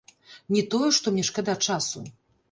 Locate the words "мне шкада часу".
1.17-2.03